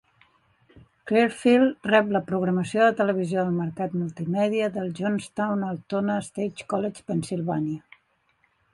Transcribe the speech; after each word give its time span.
Clearfield 1.11 1.85
rep 1.91 2.09
la 2.15 2.21
programació 2.31 2.81
de 2.87 2.97
televisió 3.03 3.43
del 3.49 3.59
mercat 3.59 3.95
multimèdia 4.01 4.73
del 4.81 4.91
Johnstown-Altoona-State 5.03 6.71
College, 6.75 7.09
Pennsilvània. 7.13 7.99